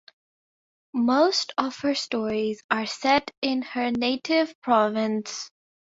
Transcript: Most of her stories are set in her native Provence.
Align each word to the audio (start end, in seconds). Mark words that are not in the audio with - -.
Most 0.95 1.53
of 1.59 1.77
her 1.81 1.93
stories 1.93 2.63
are 2.71 2.87
set 2.87 3.29
in 3.39 3.61
her 3.61 3.91
native 3.91 4.59
Provence. 4.59 5.51